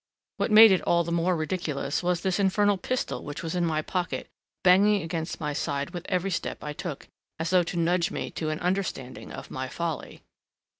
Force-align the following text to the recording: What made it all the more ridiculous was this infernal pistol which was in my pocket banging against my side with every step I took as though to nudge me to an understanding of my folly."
What 0.37 0.49
made 0.49 0.71
it 0.71 0.81
all 0.81 1.03
the 1.03 1.11
more 1.11 1.35
ridiculous 1.35 2.01
was 2.01 2.21
this 2.21 2.39
infernal 2.39 2.75
pistol 2.79 3.23
which 3.23 3.43
was 3.43 3.53
in 3.53 3.63
my 3.63 3.83
pocket 3.83 4.27
banging 4.63 5.03
against 5.03 5.39
my 5.39 5.53
side 5.53 5.91
with 5.91 6.07
every 6.09 6.31
step 6.31 6.63
I 6.63 6.73
took 6.73 7.07
as 7.37 7.51
though 7.51 7.61
to 7.61 7.77
nudge 7.77 8.09
me 8.09 8.31
to 8.31 8.49
an 8.49 8.59
understanding 8.61 9.31
of 9.31 9.51
my 9.51 9.67
folly." 9.69 10.23